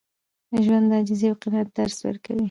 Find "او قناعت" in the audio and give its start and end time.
1.29-1.69